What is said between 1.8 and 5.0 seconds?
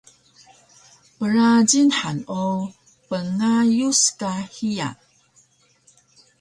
han o pngayus ka hiya